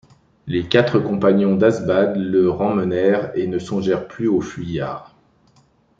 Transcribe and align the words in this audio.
Les 0.47 0.67
quatre 0.67 0.97
compagnons 0.97 1.55
d'Asbad 1.55 2.15
le 2.17 2.49
remmenèrent, 2.49 3.37
et 3.37 3.45
ne 3.45 3.59
songèrent 3.59 4.07
plus 4.07 4.27
aux 4.27 4.41
fuyards. 4.41 5.15